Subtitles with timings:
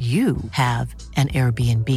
[0.00, 1.88] you have an Airbnb.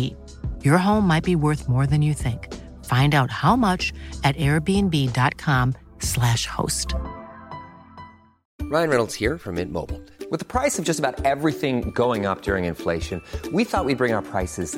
[0.65, 2.53] Your home might be worth more than you think.
[2.83, 3.93] Find out how much
[4.25, 6.93] at airbnb.com/slash host.
[8.63, 10.01] Ryan Reynolds here from Mint Mobile.
[10.31, 13.21] With the price of just about everything going up during inflation,
[13.53, 14.77] we thought we'd bring our prices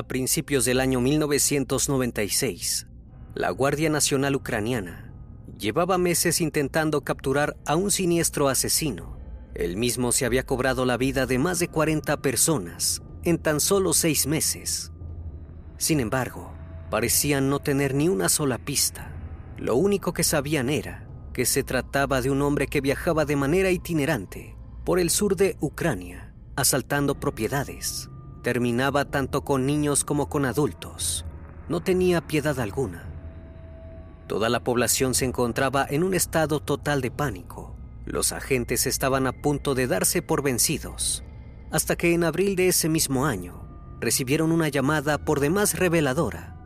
[0.00, 2.86] A principios del año 1996,
[3.34, 5.12] la Guardia Nacional Ucraniana
[5.58, 9.18] llevaba meses intentando capturar a un siniestro asesino.
[9.52, 13.92] Él mismo se había cobrado la vida de más de 40 personas en tan solo
[13.92, 14.90] seis meses.
[15.76, 16.54] Sin embargo,
[16.88, 19.14] parecían no tener ni una sola pista.
[19.58, 23.70] Lo único que sabían era que se trataba de un hombre que viajaba de manera
[23.70, 28.08] itinerante por el sur de Ucrania, asaltando propiedades.
[28.42, 31.24] Terminaba tanto con niños como con adultos.
[31.68, 33.06] No tenía piedad alguna.
[34.26, 37.76] Toda la población se encontraba en un estado total de pánico.
[38.04, 41.22] Los agentes estaban a punto de darse por vencidos,
[41.70, 43.68] hasta que en abril de ese mismo año
[44.00, 46.56] recibieron una llamada por demás reveladora.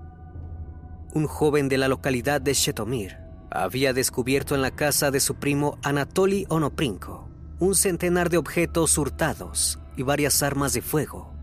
[1.12, 3.18] Un joven de la localidad de Shetomir
[3.50, 9.78] había descubierto en la casa de su primo Anatoly Onoprinko un centenar de objetos hurtados
[9.96, 11.33] y varias armas de fuego.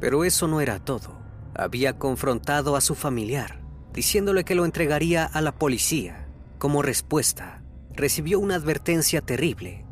[0.00, 1.20] Pero eso no era todo.
[1.54, 3.60] Había confrontado a su familiar,
[3.92, 6.28] diciéndole que lo entregaría a la policía.
[6.58, 7.62] Como respuesta,
[7.92, 9.84] recibió una advertencia terrible.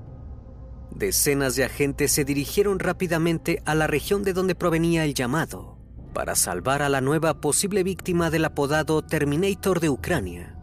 [0.91, 5.79] Decenas de agentes se dirigieron rápidamente a la región de donde provenía el llamado
[6.13, 10.57] para salvar a la nueva posible víctima del apodado Terminator de Ucrania.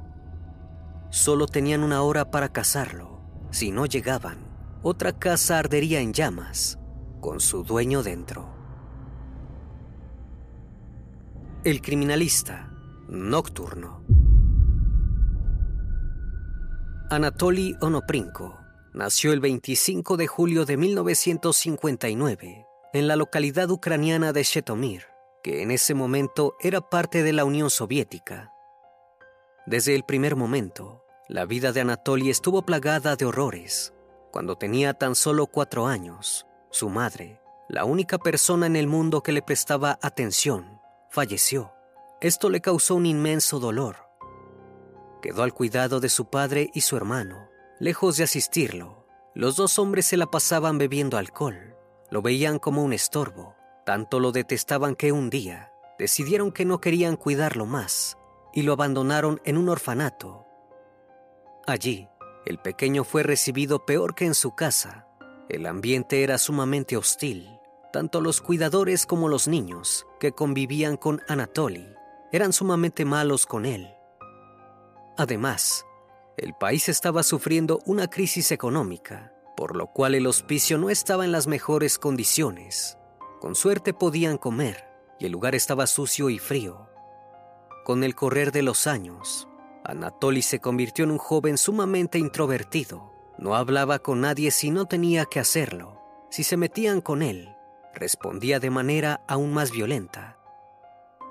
[1.12, 3.22] Solo tenían una hora para cazarlo.
[3.52, 4.40] Si no llegaban,
[4.82, 6.78] otra casa ardería en llamas,
[7.22, 8.55] con su dueño dentro.
[11.66, 12.72] El criminalista
[13.08, 14.04] nocturno.
[17.10, 18.60] Anatoly Onoprinko
[18.94, 25.06] nació el 25 de julio de 1959 en la localidad ucraniana de Shetomir,
[25.42, 28.52] que en ese momento era parte de la Unión Soviética.
[29.66, 33.92] Desde el primer momento, la vida de Anatoly estuvo plagada de horrores.
[34.32, 39.32] Cuando tenía tan solo cuatro años, su madre, la única persona en el mundo que
[39.32, 40.75] le prestaba atención,
[41.16, 41.72] falleció.
[42.20, 43.96] Esto le causó un inmenso dolor.
[45.22, 47.48] Quedó al cuidado de su padre y su hermano.
[47.80, 51.78] Lejos de asistirlo, los dos hombres se la pasaban bebiendo alcohol.
[52.12, 53.56] Lo veían como un estorbo.
[53.86, 58.18] Tanto lo detestaban que un día decidieron que no querían cuidarlo más
[58.54, 60.46] y lo abandonaron en un orfanato.
[61.66, 62.10] Allí,
[62.46, 65.08] el pequeño fue recibido peor que en su casa.
[65.48, 67.55] El ambiente era sumamente hostil.
[67.96, 71.88] Tanto los cuidadores como los niños que convivían con Anatoly
[72.34, 73.88] eran sumamente malos con él.
[75.16, 75.86] Además,
[76.36, 81.32] el país estaba sufriendo una crisis económica, por lo cual el hospicio no estaba en
[81.32, 82.98] las mejores condiciones.
[83.40, 84.84] Con suerte podían comer
[85.18, 86.90] y el lugar estaba sucio y frío.
[87.86, 89.48] Con el correr de los años,
[89.86, 93.14] Anatoly se convirtió en un joven sumamente introvertido.
[93.38, 96.02] No hablaba con nadie si no tenía que hacerlo.
[96.30, 97.55] Si se metían con él,
[97.96, 100.38] respondía de manera aún más violenta.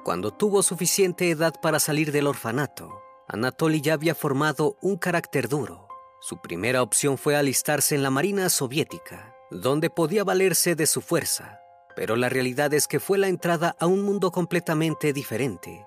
[0.05, 2.91] Cuando tuvo suficiente edad para salir del orfanato,
[3.29, 5.89] Anatoly ya había formado un carácter duro.
[6.21, 11.61] Su primera opción fue alistarse en la Marina Soviética, donde podía valerse de su fuerza,
[11.97, 15.87] pero la realidad es que fue la entrada a un mundo completamente diferente.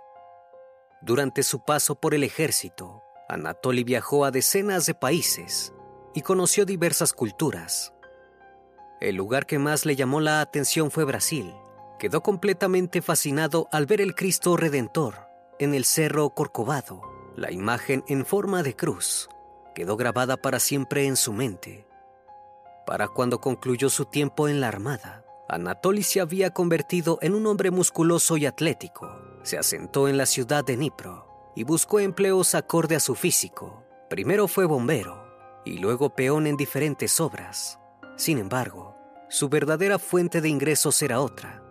[1.01, 5.73] Durante su paso por el ejército, Anatoly viajó a decenas de países
[6.15, 7.93] y conoció diversas culturas.
[8.99, 11.53] El lugar que más le llamó la atención fue Brasil.
[11.99, 15.27] Quedó completamente fascinado al ver el Cristo Redentor
[15.59, 17.01] en el Cerro Corcovado.
[17.35, 19.29] La imagen en forma de cruz
[19.75, 21.85] quedó grabada para siempre en su mente.
[22.87, 27.69] Para cuando concluyó su tiempo en la Armada, Anatoly se había convertido en un hombre
[27.69, 29.07] musculoso y atlético.
[29.43, 33.83] Se asentó en la ciudad de Dnipro y buscó empleos acorde a su físico.
[34.09, 35.27] Primero fue bombero
[35.65, 37.79] y luego peón en diferentes obras.
[38.15, 38.86] Sin embargo,
[39.29, 41.63] su verdadera fuente de ingresos era otra.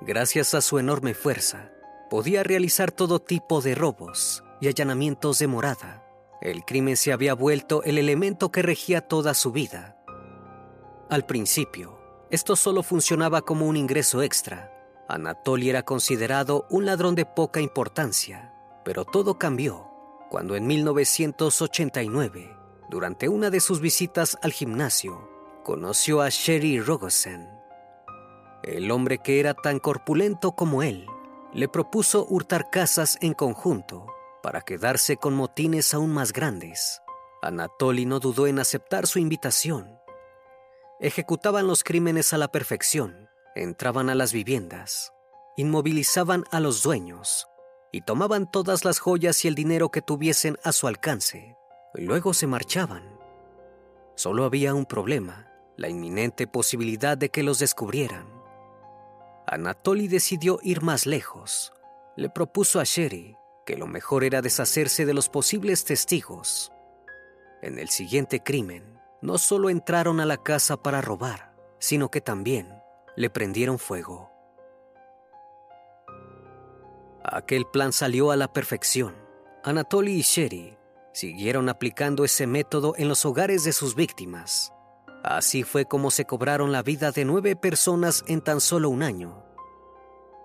[0.00, 1.72] Gracias a su enorme fuerza,
[2.10, 6.04] podía realizar todo tipo de robos y allanamientos de morada.
[6.40, 9.96] El crimen se había vuelto el elemento que regía toda su vida.
[11.08, 12.00] Al principio,
[12.30, 14.72] esto solo funcionaba como un ingreso extra.
[15.08, 19.88] Anatoly era considerado un ladrón de poca importancia, pero todo cambió
[20.30, 22.56] cuando en 1989
[22.88, 25.31] durante una de sus visitas al gimnasio,
[25.62, 27.48] conoció a Sherry Rogosen.
[28.62, 31.06] El hombre que era tan corpulento como él
[31.52, 34.06] le propuso hurtar casas en conjunto
[34.42, 37.00] para quedarse con motines aún más grandes.
[37.42, 39.98] Anatoly no dudó en aceptar su invitación.
[41.00, 45.12] Ejecutaban los crímenes a la perfección, entraban a las viviendas,
[45.56, 47.48] inmovilizaban a los dueños
[47.90, 51.56] y tomaban todas las joyas y el dinero que tuviesen a su alcance.
[51.94, 53.18] Luego se marchaban.
[54.14, 55.51] Solo había un problema,
[55.82, 58.24] la inminente posibilidad de que los descubrieran.
[59.48, 61.72] Anatoly decidió ir más lejos.
[62.16, 63.36] Le propuso a Sherry
[63.66, 66.70] que lo mejor era deshacerse de los posibles testigos.
[67.62, 72.80] En el siguiente crimen, no solo entraron a la casa para robar, sino que también
[73.16, 74.30] le prendieron fuego.
[77.24, 79.16] Aquel plan salió a la perfección.
[79.64, 80.78] Anatoly y Sherry
[81.12, 84.72] siguieron aplicando ese método en los hogares de sus víctimas.
[85.22, 89.44] Así fue como se cobraron la vida de nueve personas en tan solo un año.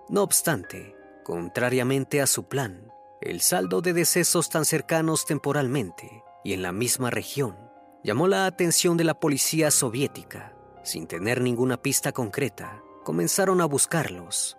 [0.08, 0.94] No obstante,
[1.24, 7.10] contrariamente a su plan, el saldo de decesos tan cercanos temporalmente y en la misma
[7.10, 7.56] región
[8.04, 10.54] llamó la atención de la policía soviética.
[10.84, 14.56] Sin tener ninguna pista concreta, comenzaron a buscarlos.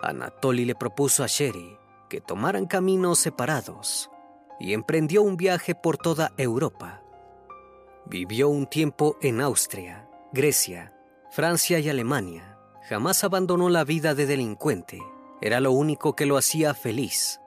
[0.00, 1.78] Anatoly le propuso a Sherry
[2.10, 4.10] que tomaran caminos separados
[4.58, 7.03] y emprendió un viaje por toda Europa.
[8.06, 10.92] Vivió un tiempo en Austria, Grecia,
[11.30, 12.58] Francia y Alemania.
[12.86, 15.00] Jamás abandonó la vida de delincuente.
[15.40, 17.40] Era lo único que lo hacía feliz.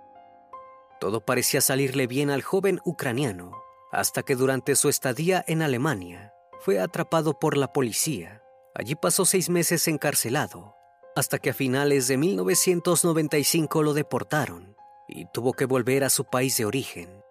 [0.99, 3.51] Todo parecía salirle bien al joven ucraniano,
[3.91, 8.41] hasta que durante su estadía en Alemania fue atrapado por la policía.
[8.73, 10.75] Allí pasó seis meses encarcelado,
[11.15, 14.75] hasta que a finales de 1995 lo deportaron
[15.07, 17.23] y tuvo que volver a su país de origen.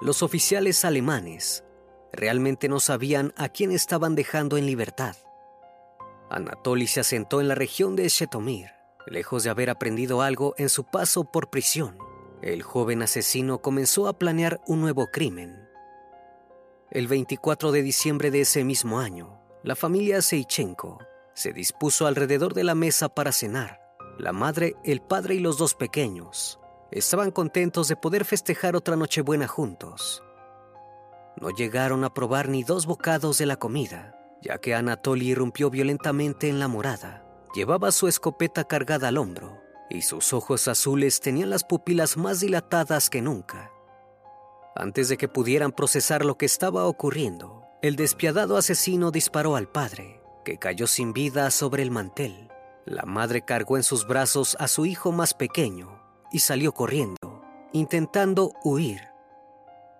[0.00, 1.64] Los oficiales alemanes
[2.14, 5.16] realmente no sabían a quién estaban dejando en libertad.
[6.30, 8.70] Anatoly se asentó en la región de Shetomir,
[9.06, 11.98] lejos de haber aprendido algo en su paso por prisión.
[12.42, 15.68] El joven asesino comenzó a planear un nuevo crimen.
[16.90, 20.98] El 24 de diciembre de ese mismo año, la familia Seichenko
[21.34, 23.84] se dispuso alrededor de la mesa para cenar
[24.18, 26.60] la madre, el padre y los dos pequeños
[26.92, 30.22] estaban contentos de poder festejar otra Nochebuena juntos.
[31.40, 36.48] No llegaron a probar ni dos bocados de la comida, ya que Anatoly irrumpió violentamente
[36.48, 37.24] en la morada.
[37.54, 39.60] Llevaba su escopeta cargada al hombro
[39.90, 43.70] y sus ojos azules tenían las pupilas más dilatadas que nunca.
[44.74, 50.20] Antes de que pudieran procesar lo que estaba ocurriendo, el despiadado asesino disparó al padre,
[50.44, 52.48] que cayó sin vida sobre el mantel.
[52.84, 58.52] La madre cargó en sus brazos a su hijo más pequeño y salió corriendo, intentando
[58.64, 59.13] huir.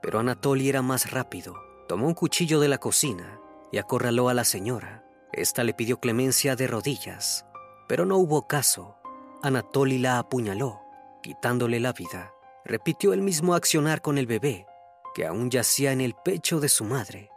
[0.04, 1.54] Pero Anatoly era más rápido.
[1.88, 3.40] Tomó un cuchillo de la cocina
[3.72, 5.02] y acorraló a la señora.
[5.32, 7.46] Esta le pidió clemencia de rodillas,
[7.88, 8.96] pero no hubo caso.
[9.42, 10.82] Anatoly la apuñaló,
[11.22, 12.34] quitándole la vida.
[12.66, 14.66] Repitió el mismo accionar con el bebé,
[15.14, 17.30] que aún yacía en el pecho de su madre.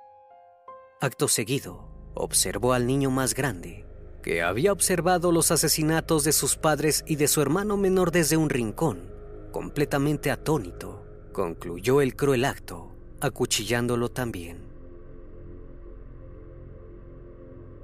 [0.99, 3.85] Acto seguido, observó al niño más grande,
[4.21, 8.49] que había observado los asesinatos de sus padres y de su hermano menor desde un
[8.49, 9.09] rincón,
[9.53, 11.06] completamente atónito.
[11.37, 14.57] Concluyó el cruel acto, acuchillándolo también.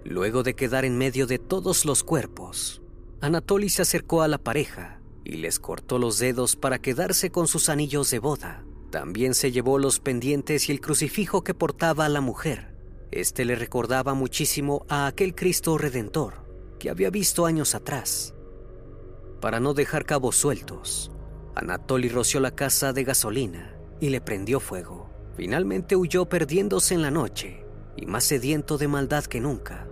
[0.03, 2.81] Luego de quedar en medio de todos los cuerpos,
[3.21, 7.69] Anatoly se acercó a la pareja y les cortó los dedos para quedarse con sus
[7.69, 8.65] anillos de boda.
[8.89, 12.73] También se llevó los pendientes y el crucifijo que portaba la mujer.
[13.11, 16.43] Este le recordaba muchísimo a aquel Cristo Redentor
[16.79, 18.33] que había visto años atrás.
[19.39, 21.12] Para no dejar cabos sueltos,
[21.55, 25.09] Anatoly roció la casa de gasolina y le prendió fuego.
[25.35, 29.87] Finalmente huyó perdiéndose en la noche y más sediento de maldad que nunca.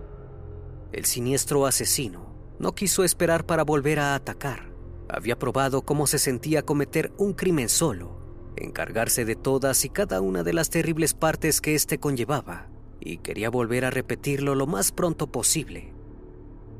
[0.91, 4.71] El siniestro asesino no quiso esperar para volver a atacar.
[5.09, 8.21] Había probado cómo se sentía cometer un crimen solo,
[8.55, 12.67] encargarse de todas y cada una de las terribles partes que éste conllevaba,
[12.99, 15.93] y quería volver a repetirlo lo más pronto posible.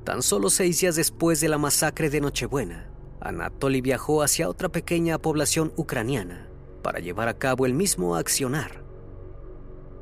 [0.03, 2.90] Tan solo seis días después de la masacre de Nochebuena,
[3.21, 6.49] Anatoly viajó hacia otra pequeña población ucraniana
[6.81, 8.83] para llevar a cabo el mismo accionar.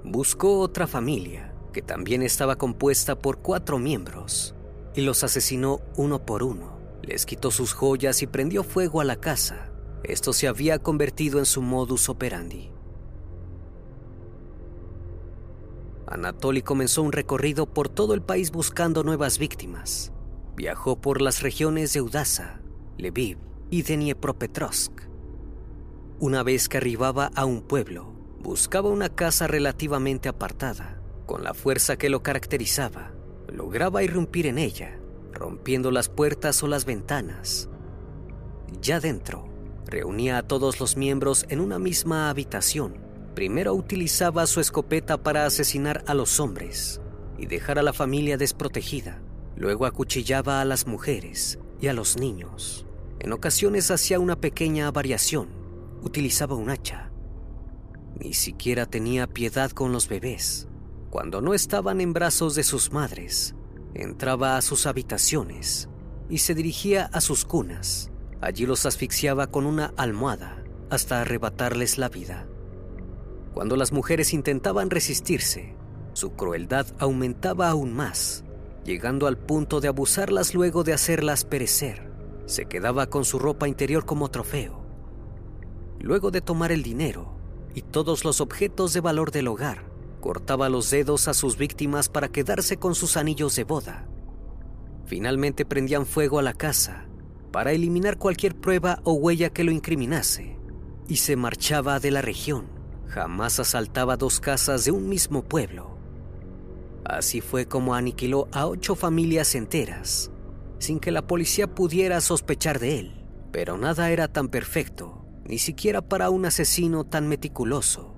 [0.06, 4.56] Buscó otra familia que también estaba compuesta por cuatro miembros,
[4.96, 6.80] y los asesinó uno por uno.
[7.04, 9.72] Les quitó sus joyas y prendió fuego a la casa.
[10.04, 12.72] Esto se había convertido en su modus operandi.
[16.08, 20.12] Anatoly comenzó un recorrido por todo el país buscando nuevas víctimas.
[20.56, 22.62] Viajó por las regiones de Udasa,
[23.00, 23.38] Lviv
[23.70, 24.92] y Dniepropetrovsk.
[26.20, 31.96] Una vez que arribaba a un pueblo, buscaba una casa relativamente apartada con la fuerza
[31.96, 33.14] que lo caracterizaba,
[33.48, 35.00] lograba irrumpir en ella,
[35.32, 37.70] rompiendo las puertas o las ventanas.
[38.82, 39.48] Ya dentro,
[39.86, 42.98] reunía a todos los miembros en una misma habitación.
[43.34, 47.00] Primero utilizaba su escopeta para asesinar a los hombres
[47.38, 49.22] y dejar a la familia desprotegida.
[49.56, 52.86] Luego acuchillaba a las mujeres y a los niños.
[53.20, 55.50] En ocasiones hacía una pequeña variación.
[56.02, 57.12] Utilizaba un hacha.
[58.20, 60.70] Ni siquiera tenía piedad con los bebés
[61.10, 63.56] cuando no estaban en brazos de sus madres,
[63.96, 65.90] entraba a sus habitaciones
[66.30, 68.12] y se dirigía a sus cunas.
[68.42, 72.48] Allí los asfixiaba con una almohada hasta arrebatarles la vida.
[73.54, 75.76] Cuando las mujeres intentaban resistirse,
[76.14, 78.44] su crueldad aumentaba aún más,
[78.86, 82.09] llegando al punto de abusarlas luego de hacerlas perecer.
[82.50, 84.82] Se quedaba con su ropa interior como trofeo.
[86.00, 87.32] Luego de tomar el dinero
[87.76, 89.84] y todos los objetos de valor del hogar,
[90.20, 94.08] cortaba los dedos a sus víctimas para quedarse con sus anillos de boda.
[95.06, 97.06] Finalmente prendían fuego a la casa
[97.52, 100.58] para eliminar cualquier prueba o huella que lo incriminase
[101.08, 102.66] y se marchaba de la región.
[103.10, 106.00] Jamás asaltaba dos casas de un mismo pueblo.
[107.06, 110.32] Así fue como aniquiló a ocho familias enteras,
[110.80, 113.26] sin que la policía pudiera sospechar de él.
[113.52, 118.16] Pero nada era tan perfecto, ni siquiera para un asesino tan meticuloso.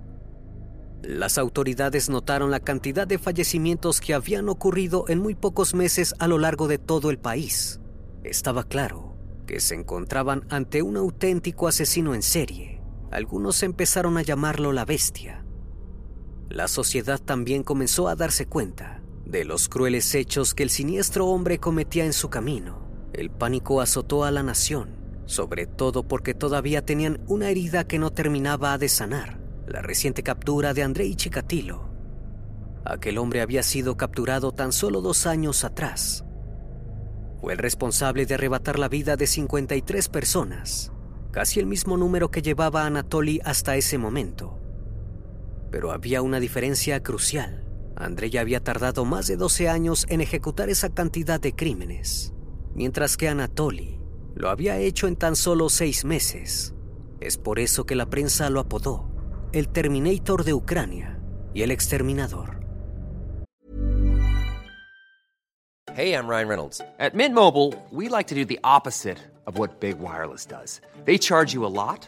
[1.02, 6.28] Las autoridades notaron la cantidad de fallecimientos que habían ocurrido en muy pocos meses a
[6.28, 7.80] lo largo de todo el país.
[8.24, 12.82] Estaba claro que se encontraban ante un auténtico asesino en serie.
[13.10, 15.44] Algunos empezaron a llamarlo la bestia.
[16.50, 19.01] La sociedad también comenzó a darse cuenta
[19.32, 22.82] de los crueles hechos que el siniestro hombre cometía en su camino.
[23.14, 24.90] El pánico azotó a la nación,
[25.26, 30.74] sobre todo porque todavía tenían una herida que no terminaba de sanar la reciente captura
[30.74, 31.90] de Andrei Chikatilo.
[32.84, 36.26] Aquel hombre había sido capturado tan solo dos años atrás.
[37.40, 40.92] Fue el responsable de arrebatar la vida de 53 personas,
[41.32, 44.60] casi el mismo número que llevaba Anatoly hasta ese momento.
[45.72, 47.71] Pero había una diferencia crucial.
[48.02, 52.34] Andrei había tardado más de 12 años en ejecutar esa cantidad de crímenes,
[52.74, 54.00] mientras que Anatoly
[54.36, 56.74] lo había hecho en tan solo seis meses.
[57.20, 59.12] Es por eso que la prensa lo apodó
[59.54, 61.20] el Terminator de Ucrania
[61.54, 62.62] y el Exterminador.
[65.94, 66.82] Hey, I'm Ryan Reynolds.
[67.00, 70.80] At Mint Mobile, we like to do the opposite of what Big Wireless does.
[71.04, 72.08] They charge you a lot,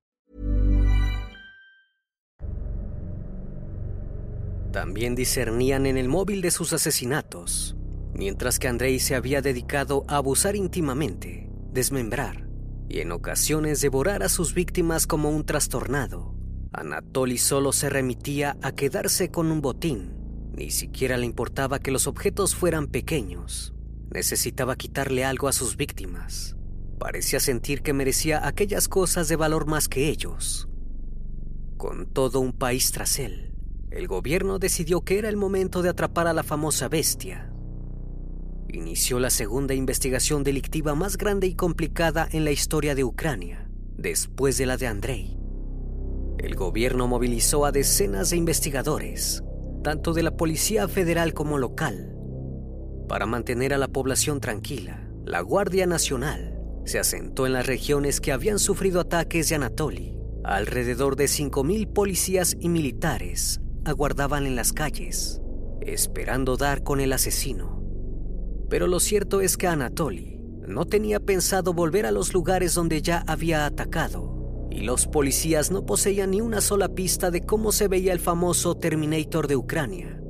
[4.71, 7.75] También discernían en el móvil de sus asesinatos,
[8.13, 12.47] mientras que Andrei se había dedicado a abusar íntimamente, desmembrar
[12.87, 16.35] y en ocasiones devorar a sus víctimas como un trastornado.
[16.73, 20.13] Anatoly solo se remitía a quedarse con un botín.
[20.53, 23.73] Ni siquiera le importaba que los objetos fueran pequeños.
[24.13, 26.55] Necesitaba quitarle algo a sus víctimas.
[26.97, 30.69] Parecía sentir que merecía aquellas cosas de valor más que ellos.
[31.77, 33.50] Con todo un país tras él,
[33.91, 37.51] el gobierno decidió que era el momento de atrapar a la famosa bestia.
[38.69, 44.57] Inició la segunda investigación delictiva más grande y complicada en la historia de Ucrania, después
[44.57, 45.37] de la de Andrei.
[46.37, 49.43] El gobierno movilizó a decenas de investigadores,
[49.83, 52.15] tanto de la Policía Federal como local.
[53.09, 58.31] Para mantener a la población tranquila, la Guardia Nacional se asentó en las regiones que
[58.31, 60.17] habían sufrido ataques de Anatoly.
[60.45, 65.41] Alrededor de 5.000 policías y militares aguardaban en las calles,
[65.81, 67.81] esperando dar con el asesino.
[68.69, 73.23] Pero lo cierto es que Anatoly no tenía pensado volver a los lugares donde ya
[73.27, 78.13] había atacado, y los policías no poseían ni una sola pista de cómo se veía
[78.13, 80.21] el famoso Terminator de Ucrania.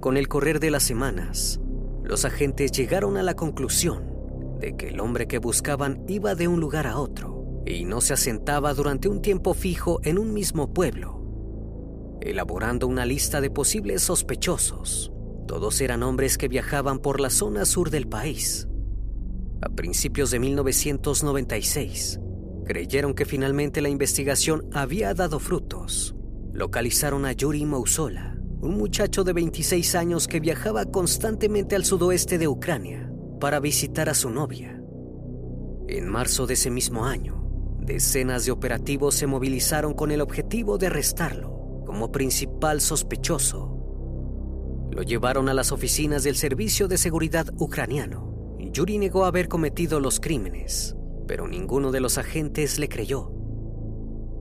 [0.00, 1.60] Con el correr de las semanas,
[2.04, 4.10] los agentes llegaron a la conclusión
[4.60, 8.14] de que el hombre que buscaban iba de un lugar a otro y no se
[8.14, 11.19] asentaba durante un tiempo fijo en un mismo pueblo.
[12.20, 15.10] Elaborando una lista de posibles sospechosos,
[15.46, 18.68] todos eran hombres que viajaban por la zona sur del país.
[19.62, 22.20] A principios de 1996,
[22.66, 26.14] creyeron que finalmente la investigación había dado frutos.
[26.52, 32.48] Localizaron a Yuri Mausola, un muchacho de 26 años que viajaba constantemente al sudoeste de
[32.48, 34.78] Ucrania para visitar a su novia.
[35.88, 37.42] En marzo de ese mismo año,
[37.80, 41.59] decenas de operativos se movilizaron con el objetivo de arrestarlo
[41.90, 43.76] como principal sospechoso.
[44.92, 48.56] Lo llevaron a las oficinas del Servicio de Seguridad ucraniano.
[48.60, 50.94] Yuri negó haber cometido los crímenes,
[51.26, 53.32] pero ninguno de los agentes le creyó.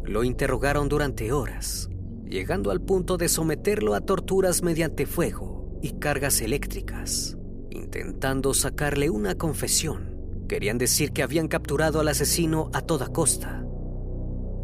[0.03, 1.89] Lo interrogaron durante horas,
[2.23, 7.35] llegando al punto de someterlo a torturas mediante fuego y cargas eléctricas,
[7.71, 10.15] intentando sacarle una confesión.
[10.47, 13.65] Querían decir que habían capturado al asesino a toda costa.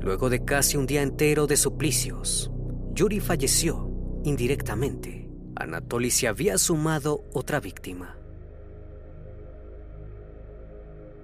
[0.02, 2.52] Luego de casi un día entero de suplicios,
[2.96, 3.92] Yuri falleció
[4.24, 5.30] indirectamente.
[5.58, 8.18] Anatoly se había sumado otra víctima.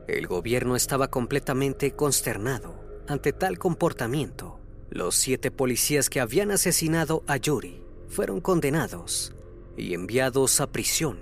[0.10, 2.76] El gobierno estaba completamente consternado
[3.08, 4.60] ante tal comportamiento.
[4.90, 9.34] Los siete policías que habían asesinado a Yuri fueron condenados
[9.78, 11.20] y enviados a prisión.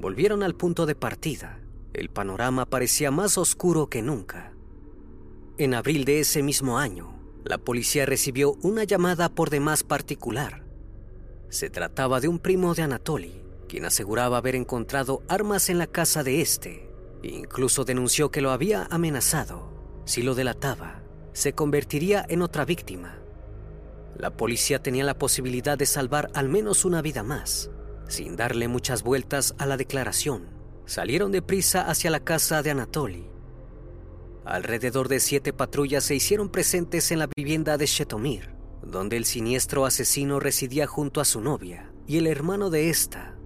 [0.00, 1.60] Volvieron al punto de partida.
[1.92, 4.54] El panorama parecía más oscuro que nunca.
[5.58, 7.11] En abril de ese mismo año,
[7.44, 10.64] la policía recibió una llamada por demás particular.
[11.48, 16.22] Se trataba de un primo de Anatoly, quien aseguraba haber encontrado armas en la casa
[16.22, 16.88] de este.
[17.22, 19.72] Incluso denunció que lo había amenazado.
[20.04, 21.02] Si lo delataba,
[21.32, 23.18] se convertiría en otra víctima.
[24.16, 27.70] La policía tenía la posibilidad de salvar al menos una vida más.
[28.08, 30.48] Sin darle muchas vueltas a la declaración,
[30.84, 33.31] salieron deprisa hacia la casa de Anatoly.
[34.44, 38.50] Alrededor de siete patrullas se hicieron presentes en la vivienda de Shetomir,
[38.82, 43.36] donde el siniestro asesino residía junto a su novia y el hermano de esta.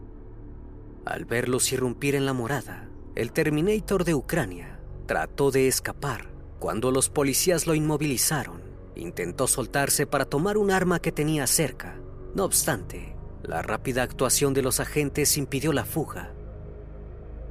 [1.04, 6.30] Al verlos irrumpir en la morada, el Terminator de Ucrania trató de escapar.
[6.58, 8.62] Cuando los policías lo inmovilizaron,
[8.94, 12.00] intentó soltarse para tomar un arma que tenía cerca.
[12.34, 16.32] No obstante, la rápida actuación de los agentes impidió la fuga.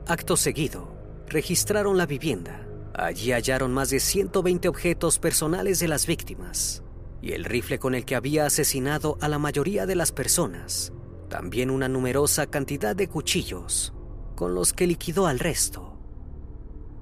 [0.08, 0.92] Acto seguido,
[1.28, 2.68] registraron la vivienda.
[2.98, 6.82] Allí hallaron más de 120 objetos personales de las víctimas
[7.22, 10.94] y el rifle con el que había asesinado a la mayoría de las personas.
[11.30, 13.94] También una numerosa cantidad de cuchillos
[14.36, 16.00] con los que liquidó al resto.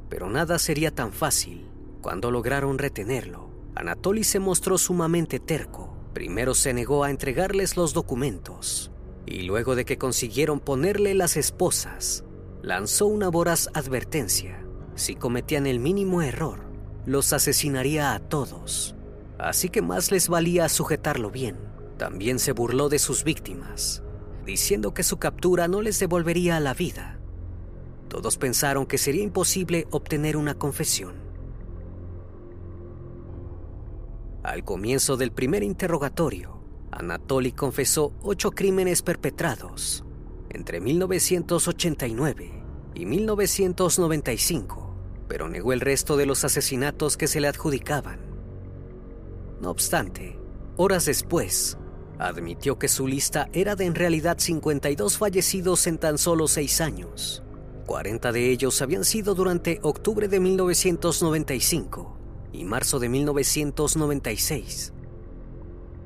[0.09, 1.69] Pero nada sería tan fácil.
[2.01, 5.95] Cuando lograron retenerlo, Anatoly se mostró sumamente terco.
[6.13, 8.91] Primero se negó a entregarles los documentos
[9.25, 12.23] y luego de que consiguieron ponerle las esposas,
[12.61, 14.62] lanzó una voraz advertencia.
[14.95, 16.59] Si cometían el mínimo error,
[17.05, 18.95] los asesinaría a todos.
[19.39, 21.57] Así que más les valía sujetarlo bien.
[21.97, 24.03] También se burló de sus víctimas,
[24.45, 27.19] diciendo que su captura no les devolvería la vida.
[28.07, 31.15] Todos pensaron que sería imposible obtener una confesión.
[34.43, 40.03] Al comienzo del primer interrogatorio, Anatoly confesó ocho crímenes perpetrados
[40.49, 42.62] entre 1989
[42.93, 44.95] y 1995,
[45.27, 48.19] pero negó el resto de los asesinatos que se le adjudicaban.
[49.61, 50.37] No obstante,
[50.77, 51.77] horas después,
[52.19, 57.43] admitió que su lista era de en realidad 52 fallecidos en tan solo seis años.
[57.85, 62.17] 40 de ellos habían sido durante octubre de 1995
[62.53, 64.93] y marzo de 1996.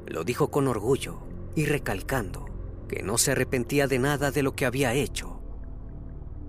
[0.07, 1.19] Lo dijo con orgullo
[1.55, 2.45] y recalcando
[2.87, 5.36] que no se arrepentía de nada de lo que había hecho.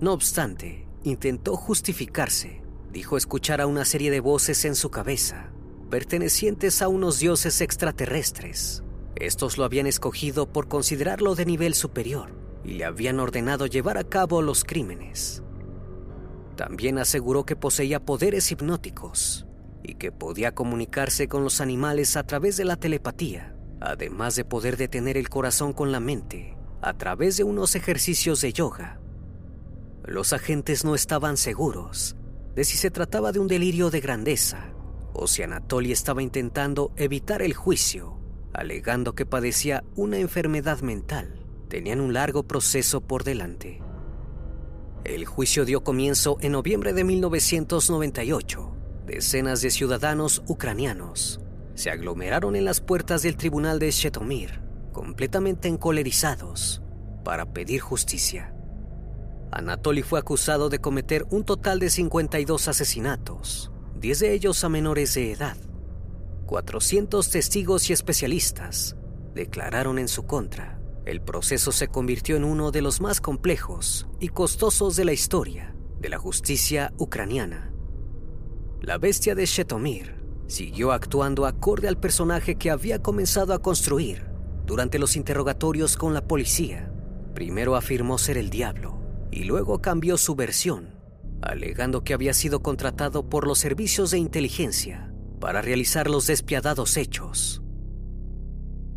[0.00, 2.62] No obstante, intentó justificarse.
[2.92, 5.50] Dijo escuchar a una serie de voces en su cabeza,
[5.90, 8.82] pertenecientes a unos dioses extraterrestres.
[9.16, 12.32] Estos lo habían escogido por considerarlo de nivel superior
[12.64, 15.42] y le habían ordenado llevar a cabo los crímenes.
[16.56, 19.46] También aseguró que poseía poderes hipnóticos
[19.82, 24.76] y que podía comunicarse con los animales a través de la telepatía, además de poder
[24.76, 29.00] detener el corazón con la mente a través de unos ejercicios de yoga.
[30.08, 32.16] Los agentes no estaban seguros
[32.54, 34.72] de si se trataba de un delirio de grandeza
[35.12, 38.18] o si Anatoly estaba intentando evitar el juicio,
[38.54, 41.46] alegando que padecía una enfermedad mental.
[41.68, 43.82] Tenían un largo proceso por delante.
[45.04, 48.74] El juicio dio comienzo en noviembre de 1998
[49.06, 51.40] decenas de ciudadanos ucranianos
[51.74, 54.60] se aglomeraron en las puertas del tribunal de Shetomir,
[54.92, 56.82] completamente encolerizados,
[57.22, 58.52] para pedir justicia.
[59.50, 65.14] Anatoly fue acusado de cometer un total de 52 asesinatos, 10 de ellos a menores
[65.14, 65.56] de edad.
[66.46, 68.96] 400 testigos y especialistas
[69.34, 70.80] declararon en su contra.
[71.06, 75.74] El proceso se convirtió en uno de los más complejos y costosos de la historia
[75.98, 77.72] de la justicia ucraniana.
[78.80, 84.26] La bestia de Shetomir siguió actuando acorde al personaje que había comenzado a construir
[84.64, 86.92] durante los interrogatorios con la policía.
[87.34, 88.97] Primero afirmó ser el diablo
[89.38, 90.96] y luego cambió su versión,
[91.42, 97.62] alegando que había sido contratado por los servicios de inteligencia para realizar los despiadados hechos.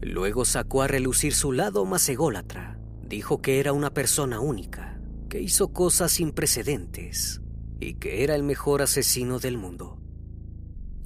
[0.01, 2.79] Luego sacó a relucir su lado más ególatra.
[3.03, 4.99] Dijo que era una persona única,
[5.29, 7.39] que hizo cosas sin precedentes
[7.79, 10.01] y que era el mejor asesino del mundo.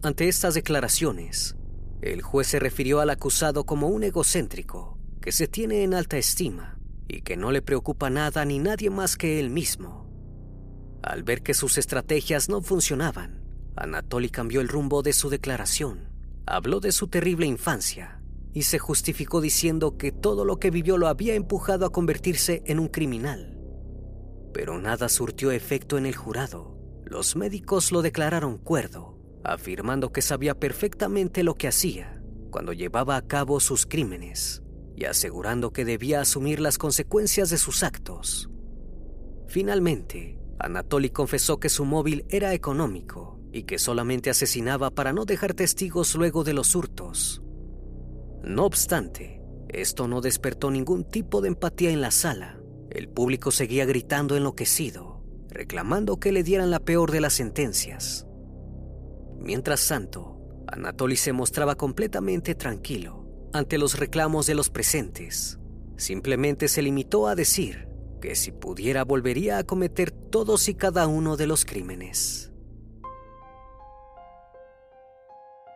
[0.02, 1.58] Ante estas declaraciones,
[2.02, 6.75] el juez se refirió al acusado como un egocéntrico que se tiene en alta estima
[7.08, 10.10] y que no le preocupa nada ni nadie más que él mismo.
[11.04, 13.44] Al ver que sus estrategias no funcionaban,
[13.76, 16.10] Anatoly cambió el rumbo de su declaración,
[16.46, 18.22] habló de su terrible infancia
[18.54, 22.80] y se justificó diciendo que todo lo que vivió lo había empujado a convertirse en
[22.80, 23.56] un criminal
[24.56, 26.78] pero nada surtió efecto en el jurado.
[27.04, 33.28] Los médicos lo declararon cuerdo, afirmando que sabía perfectamente lo que hacía cuando llevaba a
[33.28, 34.64] cabo sus crímenes
[34.96, 38.50] y asegurando que debía asumir las consecuencias de sus actos.
[39.48, 45.54] Finalmente, Anatoly confesó que su móvil era económico y que solamente asesinaba para no dejar
[45.54, 47.42] testigos luego de los hurtos.
[48.44, 52.62] No obstante, esto no despertó ningún tipo de empatía en la sala
[52.96, 58.26] el público seguía gritando enloquecido, reclamando que le dieran la peor de las sentencias.
[59.38, 63.25] Mientras tanto, Anatoly se mostraba completamente tranquilo
[63.58, 65.60] ante los reclamos de los presentes.
[65.98, 67.88] Simplemente se limitó a decir
[68.22, 72.52] que si pudiera volvería a cometer todos y cada uno de los crímenes.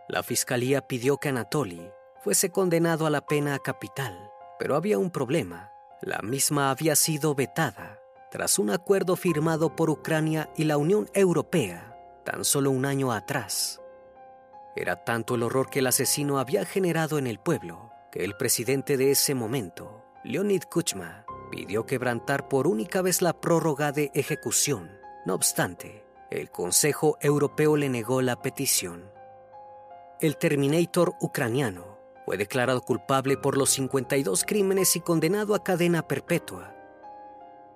[0.10, 1.90] La fiscalía pidió que Anatoly
[2.24, 5.72] fuese condenado a la pena capital, pero había un problema.
[6.02, 8.00] La misma había sido vetada
[8.32, 13.82] tras un acuerdo firmado por Ucrania y la Unión Europea tan solo un año atrás.
[14.80, 18.96] Era tanto el horror que el asesino había generado en el pueblo que el presidente
[18.96, 24.90] de ese momento, Leonid Kuchma, pidió quebrantar por única vez la prórroga de ejecución.
[25.26, 29.12] No obstante, el Consejo Europeo le negó la petición.
[30.22, 36.74] El Terminator ucraniano fue declarado culpable por los 52 crímenes y condenado a cadena perpetua.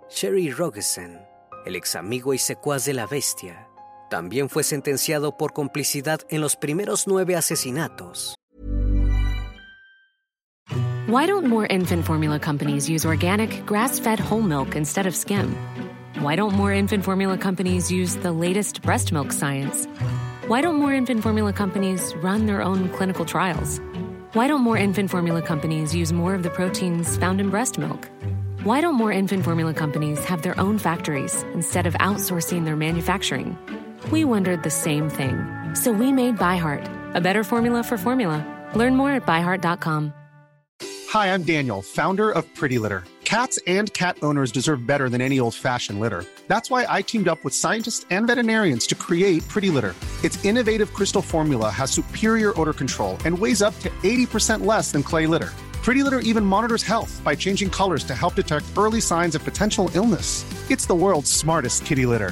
[0.09, 1.27] Sherry Rogesen,
[1.65, 3.67] el ex amigo y secuaz de la bestia,
[4.13, 8.35] también fue sentenciado por complicidad en los primeros nueve asesinatos.
[11.07, 15.55] Why don't more infant formula companies use organic, grass fed whole milk instead of skim?
[16.21, 19.87] Why don't more infant formula companies use the latest breast milk science?
[20.47, 23.81] Why don't more infant formula companies run their own clinical trials?
[24.33, 28.07] Why don't more infant formula companies use more of the proteins found in breast milk?
[28.63, 33.57] Why don't more infant formula companies have their own factories instead of outsourcing their manufacturing?
[34.11, 35.45] We wondered the same thing.
[35.75, 38.45] So we made ByHeart, a better formula for formula.
[38.75, 40.13] Learn more at byheart.com.
[41.09, 43.03] Hi, I'm Daniel, founder of Pretty Litter.
[43.23, 46.25] Cats and cat owners deserve better than any old fashioned litter.
[46.47, 49.95] That's why I teamed up with scientists and veterinarians to create Pretty Litter.
[50.23, 55.03] Its innovative crystal formula has superior odor control and weighs up to 80% less than
[55.03, 55.49] clay litter.
[55.83, 59.89] Pretty Litter even monitors health by changing colors to help detect early signs of potential
[59.93, 60.45] illness.
[60.71, 62.31] It's the world's smartest kitty litter.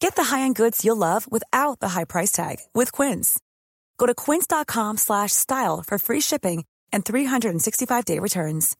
[0.00, 3.38] Get the high-end goods you'll love without the high price tag with Quince.
[3.98, 8.76] Go to quince.com slash style for free shipping and 365-day returns.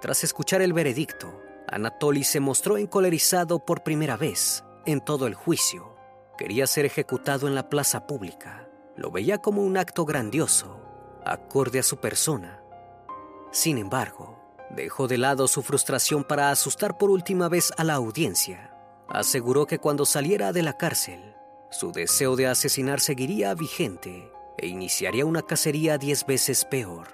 [0.00, 1.30] Tras escuchar el veredicto,
[1.68, 5.94] Anatoly se mostró encolerizado por primera vez en todo el juicio.
[6.38, 8.66] Quería ser ejecutado en la plaza pública.
[8.96, 10.80] Lo veía como un acto grandioso,
[11.26, 12.62] acorde a su persona.
[13.52, 14.39] Sin embargo,
[14.70, 18.74] dejó de lado su frustración para asustar por última vez a la audiencia.
[19.08, 21.34] Aseguró que cuando saliera de la cárcel,
[21.70, 27.08] su deseo de asesinar seguiría vigente e iniciaría una cacería diez veces peor.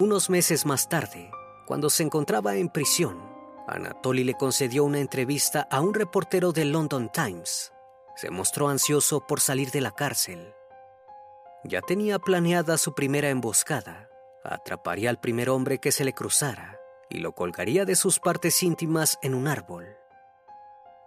[0.00, 1.30] Unos meses más tarde,
[1.66, 3.18] cuando se encontraba en prisión,
[3.66, 7.72] Anatoly le concedió una entrevista a un reportero del London Times.
[8.16, 10.52] Se mostró ansioso por salir de la cárcel.
[11.64, 14.10] Ya tenía planeada su primera emboscada.
[14.44, 16.78] Atraparía al primer hombre que se le cruzara
[17.10, 19.86] y lo colgaría de sus partes íntimas en un árbol.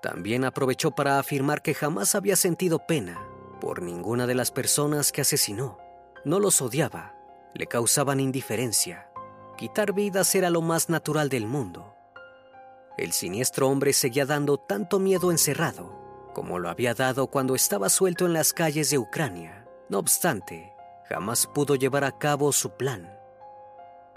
[0.02, 3.22] También aprovechó para afirmar que jamás había sentido pena
[3.62, 5.78] por ninguna de las personas que asesinó.
[6.26, 7.16] No los odiaba,
[7.54, 9.10] le causaban indiferencia.
[9.58, 11.96] Quitar vidas era lo más natural del mundo.
[12.98, 18.28] El siniestro hombre seguía dando tanto miedo encerrado como lo había dado cuando estaba suelto
[18.28, 19.66] en las calles de Ucrania.
[19.90, 20.72] No obstante,
[21.10, 23.17] jamás pudo llevar a cabo su plan.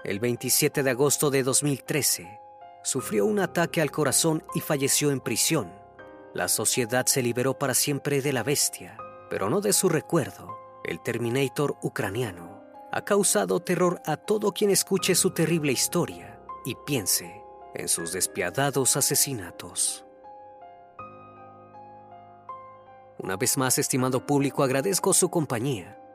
[0.03, 2.41] El 27 de agosto de 2013,
[2.83, 5.71] sufrió un ataque al corazón y falleció en prisión.
[6.33, 8.97] La sociedad se liberó para siempre de la bestia,
[9.29, 10.57] pero no de su recuerdo.
[10.85, 17.43] El Terminator ucraniano ha causado terror a todo quien escuche su terrible historia y piense
[17.75, 20.07] en sus despiadados asesinatos.
[23.19, 26.00] Una vez más, estimado público, agradezco su compañía.